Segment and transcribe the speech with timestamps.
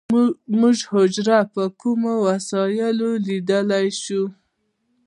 [0.59, 4.23] موږ حجره په کومه وسیله لیدلی شو